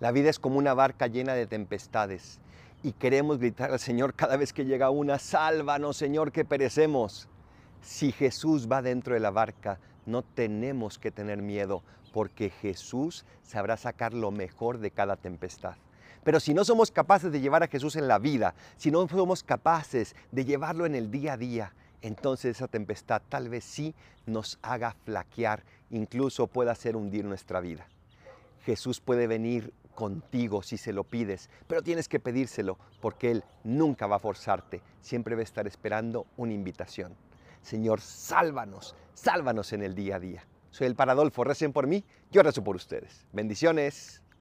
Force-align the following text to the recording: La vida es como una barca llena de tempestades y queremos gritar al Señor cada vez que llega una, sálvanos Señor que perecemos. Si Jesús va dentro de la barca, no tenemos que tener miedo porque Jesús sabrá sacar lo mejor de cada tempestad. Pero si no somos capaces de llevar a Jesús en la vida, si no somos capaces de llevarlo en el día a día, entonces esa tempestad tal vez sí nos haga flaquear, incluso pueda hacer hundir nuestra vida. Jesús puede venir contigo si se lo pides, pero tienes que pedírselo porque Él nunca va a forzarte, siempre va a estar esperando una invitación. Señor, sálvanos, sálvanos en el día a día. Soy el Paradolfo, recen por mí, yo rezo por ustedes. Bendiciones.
La 0.00 0.12
vida 0.12 0.30
es 0.30 0.38
como 0.38 0.58
una 0.58 0.74
barca 0.74 1.08
llena 1.08 1.34
de 1.34 1.48
tempestades 1.48 2.38
y 2.84 2.92
queremos 2.92 3.38
gritar 3.38 3.72
al 3.72 3.80
Señor 3.80 4.14
cada 4.14 4.36
vez 4.36 4.52
que 4.52 4.64
llega 4.64 4.90
una, 4.90 5.18
sálvanos 5.18 5.96
Señor 5.96 6.30
que 6.30 6.44
perecemos. 6.44 7.28
Si 7.82 8.12
Jesús 8.12 8.68
va 8.70 8.80
dentro 8.80 9.14
de 9.14 9.20
la 9.20 9.30
barca, 9.30 9.80
no 10.06 10.22
tenemos 10.22 11.00
que 11.00 11.10
tener 11.10 11.42
miedo 11.42 11.82
porque 12.12 12.50
Jesús 12.50 13.24
sabrá 13.42 13.76
sacar 13.76 14.14
lo 14.14 14.30
mejor 14.30 14.78
de 14.78 14.92
cada 14.92 15.16
tempestad. 15.16 15.74
Pero 16.22 16.38
si 16.38 16.54
no 16.54 16.64
somos 16.64 16.92
capaces 16.92 17.32
de 17.32 17.40
llevar 17.40 17.64
a 17.64 17.68
Jesús 17.68 17.96
en 17.96 18.06
la 18.06 18.18
vida, 18.18 18.54
si 18.76 18.92
no 18.92 19.08
somos 19.08 19.42
capaces 19.42 20.14
de 20.30 20.44
llevarlo 20.44 20.86
en 20.86 20.94
el 20.94 21.10
día 21.10 21.32
a 21.32 21.36
día, 21.36 21.74
entonces 22.02 22.56
esa 22.56 22.68
tempestad 22.68 23.22
tal 23.28 23.48
vez 23.48 23.64
sí 23.64 23.96
nos 24.26 24.60
haga 24.62 24.94
flaquear, 25.04 25.64
incluso 25.90 26.46
pueda 26.46 26.70
hacer 26.70 26.94
hundir 26.94 27.24
nuestra 27.24 27.60
vida. 27.60 27.88
Jesús 28.64 29.00
puede 29.00 29.26
venir 29.26 29.72
contigo 29.98 30.62
si 30.62 30.76
se 30.76 30.92
lo 30.92 31.02
pides, 31.02 31.50
pero 31.66 31.82
tienes 31.82 32.08
que 32.08 32.20
pedírselo 32.20 32.78
porque 33.00 33.32
Él 33.32 33.44
nunca 33.64 34.06
va 34.06 34.14
a 34.14 34.20
forzarte, 34.20 34.80
siempre 35.00 35.34
va 35.34 35.40
a 35.40 35.42
estar 35.42 35.66
esperando 35.66 36.28
una 36.36 36.52
invitación. 36.52 37.16
Señor, 37.62 38.00
sálvanos, 38.00 38.94
sálvanos 39.14 39.72
en 39.72 39.82
el 39.82 39.96
día 39.96 40.14
a 40.14 40.20
día. 40.20 40.46
Soy 40.70 40.86
el 40.86 40.94
Paradolfo, 40.94 41.42
recen 41.42 41.72
por 41.72 41.88
mí, 41.88 42.04
yo 42.30 42.44
rezo 42.44 42.62
por 42.62 42.76
ustedes. 42.76 43.26
Bendiciones. 43.32 44.22